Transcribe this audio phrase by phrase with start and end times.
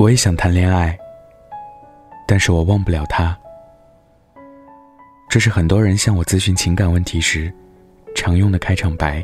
[0.00, 0.98] 我也想谈恋爱，
[2.26, 3.38] 但是我忘不了他。
[5.28, 7.52] 这是很多人向我咨询情感问题时
[8.14, 9.22] 常用的开场白，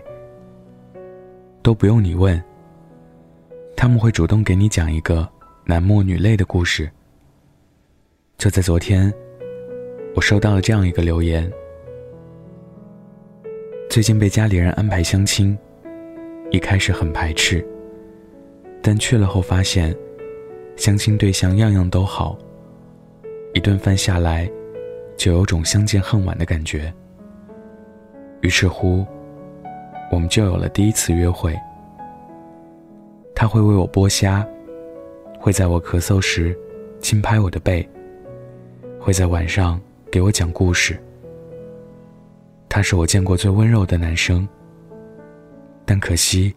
[1.62, 2.38] 都不用你问，
[3.74, 5.26] 他们会主动给你讲一个
[5.64, 6.90] 男默女泪的故事。
[8.36, 9.10] 就在昨天，
[10.14, 11.50] 我收到了这样一个留言：
[13.88, 15.56] 最近被家里人安排相亲，
[16.50, 17.66] 一开始很排斥，
[18.82, 19.96] 但去了后发现。
[20.76, 22.36] 相亲对象样样都好，
[23.54, 24.48] 一顿饭下来，
[25.16, 26.92] 就有种相见恨晚的感觉。
[28.42, 29.04] 于是乎，
[30.12, 31.58] 我们就有了第一次约会。
[33.34, 34.46] 他会为我剥虾，
[35.40, 36.56] 会在我咳嗽时
[37.00, 37.86] 轻拍我的背，
[39.00, 40.98] 会在晚上给我讲故事。
[42.68, 44.46] 他是我见过最温柔的男生，
[45.86, 46.54] 但可惜，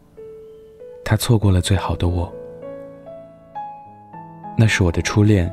[1.06, 2.32] 他错过了最好的我。
[4.60, 5.50] 那是我的初恋。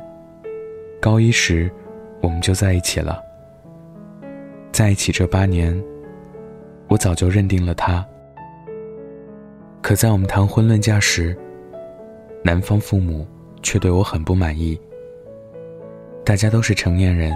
[0.99, 1.71] 高一时，
[2.21, 3.23] 我们就在一起了。
[4.73, 5.81] 在一起这八年，
[6.89, 8.05] 我早就认定了他。
[9.81, 11.33] 可在我们谈婚论嫁时，
[12.43, 13.25] 男方父母
[13.63, 14.77] 却对我很不满意。
[16.25, 17.33] 大家都是成年人，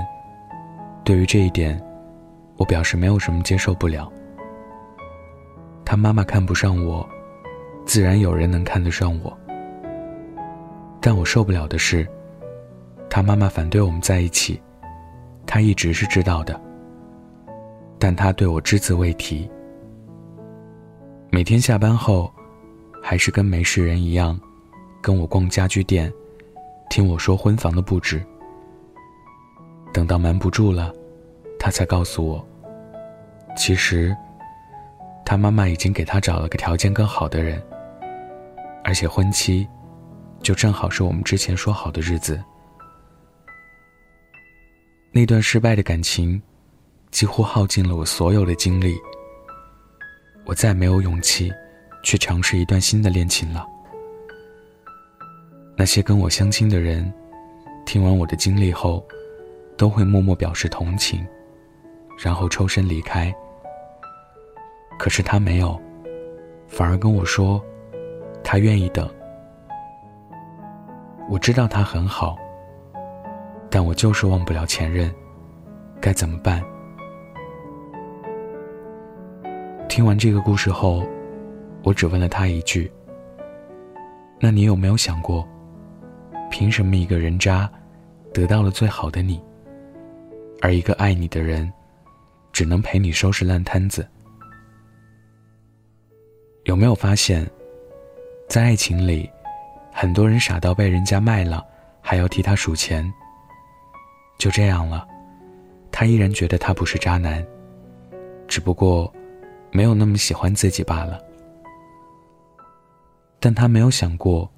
[1.06, 1.82] 对于这一点，
[2.58, 4.12] 我表示没有什么接受不了。
[5.86, 7.08] 他妈妈看不上我，
[7.86, 9.38] 自然有人能看得上我。
[11.02, 12.08] 但我受不了的是，
[13.10, 14.62] 他妈妈反对我们在一起，
[15.48, 16.62] 他一直是知道的，
[17.98, 19.50] 但他对我只字未提。
[21.32, 22.32] 每天下班后，
[23.02, 24.40] 还是跟没事人一样，
[25.02, 26.14] 跟我逛家居店，
[26.90, 28.24] 听我说婚房的布置。
[29.92, 30.94] 等到瞒不住了，
[31.60, 32.48] 他才告诉我，
[33.58, 34.16] 其实，
[35.26, 37.60] 他妈妈已经给他找了个条件更好的人，
[38.84, 39.68] 而且婚期。
[40.42, 42.42] 就正好是我们之前说好的日子。
[45.12, 46.42] 那段失败的感情，
[47.12, 48.96] 几乎耗尽了我所有的精力。
[50.46, 51.52] 我再没有勇气
[52.04, 53.66] 去尝试一段新的恋情了。
[55.78, 57.12] 那些跟我相亲的人，
[57.86, 59.06] 听完我的经历后，
[59.78, 61.26] 都会默默表示同情，
[62.18, 63.34] 然后抽身离开。
[64.98, 65.80] 可是他没有，
[66.68, 67.64] 反而跟我说，
[68.44, 69.08] 他愿意等。
[71.32, 72.38] 我知道他很好，
[73.70, 75.10] 但我就是忘不了前任，
[76.02, 76.62] 该怎么办？
[79.88, 81.08] 听完这个故事后，
[81.84, 82.92] 我只问了他一句
[84.42, 85.48] ：“那你有没有想过，
[86.50, 87.72] 凭什么一个人渣
[88.34, 89.42] 得到了最好的你，
[90.62, 91.72] 而一个爱你的人
[92.52, 94.06] 只能陪你收拾烂摊子？
[96.66, 97.50] 有没有发现，
[98.50, 99.30] 在爱情里？”
[99.92, 101.64] 很多人傻到被人家卖了，
[102.02, 103.12] 还要替他数钱。
[104.40, 105.08] 就这样了，
[105.92, 107.46] 他依然觉得他不是渣男，
[108.48, 109.14] 只不过
[109.72, 111.20] 没有那么喜欢自己罢了。
[113.40, 114.50] 但他没有想过，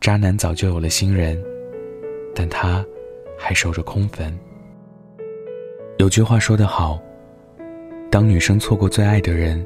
[0.00, 1.40] 渣男早就有了新人，
[2.34, 2.84] 但他
[3.38, 4.36] 还守着空坟。
[5.98, 7.00] 有句话说得好，
[8.10, 9.64] 当女生错过最爱的人，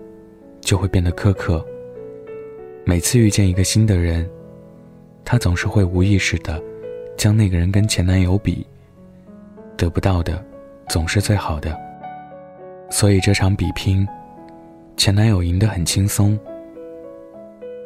[0.60, 1.64] 就会变得苛刻。
[2.84, 4.28] 每次遇见一个新的人。
[5.24, 6.62] 她总是会无意识的
[7.16, 8.66] 将那个人跟前男友比，
[9.76, 10.44] 得不到的
[10.88, 11.78] 总是最好的。
[12.90, 14.06] 所以这场比拼，
[14.96, 16.38] 前男友赢得很轻松。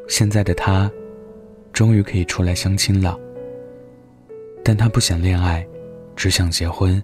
[0.09, 0.91] 现在的她，
[1.73, 3.19] 终于可以出来相亲了。
[4.65, 5.65] 但他不想恋爱，
[6.17, 7.01] 只想结婚。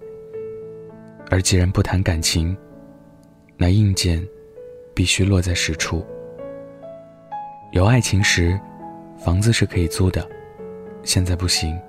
[1.29, 2.55] 而既然不谈感情，
[3.55, 4.21] 那硬件
[4.93, 6.05] 必须落在实处。
[7.71, 8.59] 有爱情时。
[9.23, 10.27] 房子是可以租的，
[11.03, 11.79] 现在不行。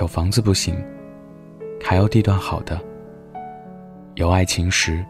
[0.00, 0.74] 有房子不行，
[1.84, 2.80] 还要地段好的。
[4.14, 5.04] 有爱情时，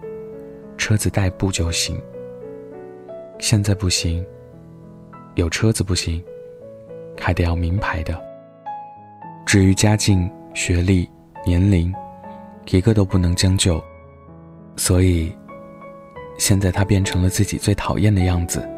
[0.77, 1.97] 车子代步就行。
[3.39, 4.27] 现在不行。
[5.37, 6.21] 有车子不行，
[7.17, 8.21] 还得要名牌的。
[9.47, 11.09] 至于家境、学历、
[11.47, 11.95] 年龄，
[12.71, 13.81] 一个都不能将就。
[14.77, 15.33] 所以，
[16.39, 18.69] 现在他变成了自己最讨厌的样子。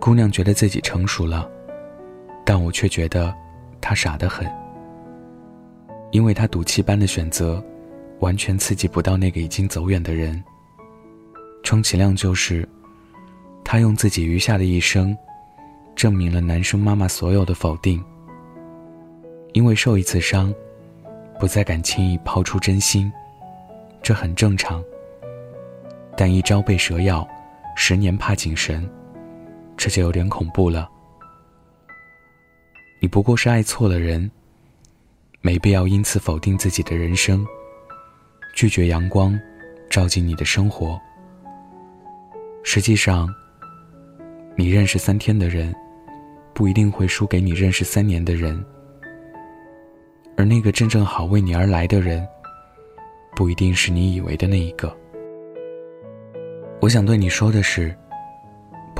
[0.00, 1.48] 姑娘觉得自己成熟了，
[2.42, 3.32] 但我却觉得
[3.82, 4.50] 她傻得很。
[6.10, 7.62] 因为她赌气般的选择，
[8.20, 10.42] 完全刺激不到那个已经走远的人。
[11.62, 12.66] 充其量就是，
[13.62, 15.14] 她用自己余下的一生，
[15.94, 18.02] 证明了男生妈妈所有的否定。
[19.52, 20.52] 因为受一次伤，
[21.38, 23.12] 不再敢轻易抛出真心，
[24.02, 24.82] 这很正常。
[26.16, 27.28] 但一朝被蛇咬，
[27.76, 28.88] 十年怕井绳。
[29.80, 30.86] 这就有点恐怖了。
[33.00, 34.30] 你不过是爱错了人，
[35.40, 37.46] 没必要因此否定自己的人生，
[38.54, 39.40] 拒绝阳光
[39.88, 41.00] 照进你的生活。
[42.62, 43.26] 实际上，
[44.54, 45.74] 你认识三天的人，
[46.52, 48.62] 不一定会输给你认识三年的人，
[50.36, 52.28] 而那个真正好为你而来的人，
[53.34, 54.94] 不一定是你以为的那一个。
[56.82, 57.96] 我想对你说的是，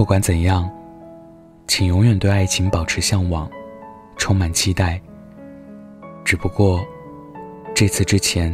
[0.01, 0.67] 不管怎样，
[1.67, 3.47] 请永远对爱情保持向往。
[4.17, 4.99] 充满期待。
[6.25, 6.83] 只不过，
[7.75, 8.51] 这次之前，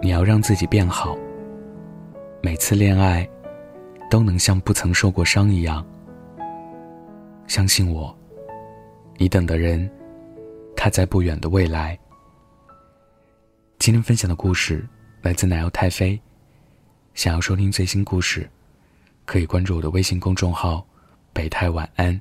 [0.00, 1.18] 你要让自己变好。
[2.40, 3.28] 每次恋爱，
[4.10, 5.84] 都能像不曾受过伤一样。
[7.46, 8.16] 相信我，
[9.18, 9.86] 你等的人，
[10.74, 11.98] 他在不远的未来。
[13.78, 14.88] 今天分享的故事
[15.20, 16.18] 来自奶油太妃。
[17.12, 18.48] 想要收听最新故事，
[19.24, 20.86] 可以关注我的微信公众号
[21.32, 22.20] “北太晚安”。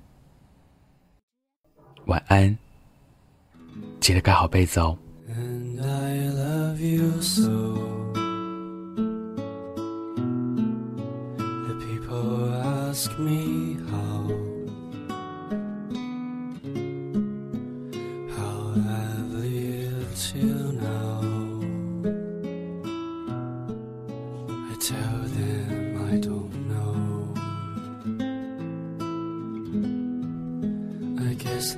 [2.06, 2.58] 晚安，
[4.00, 4.98] 记得盖好被子哦。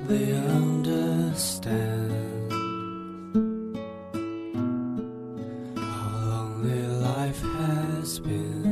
[0.08, 2.12] They understand
[5.76, 8.65] how lonely life has been.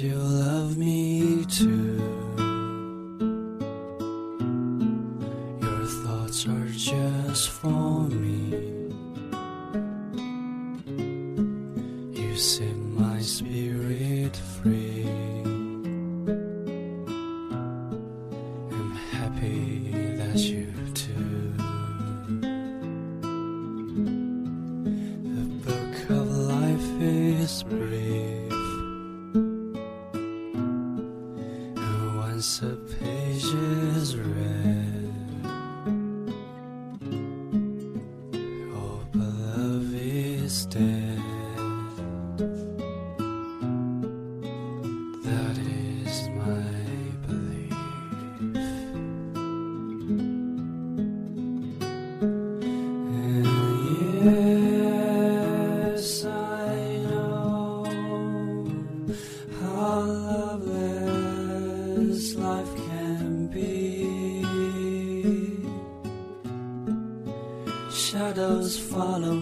[0.00, 1.85] You love me too.
[45.24, 46.66] That is my
[47.26, 47.78] belief.
[53.14, 53.46] And
[55.94, 56.28] yes, I
[57.10, 57.86] know
[59.60, 63.64] how loveless life can be.
[67.90, 69.36] Shadows follow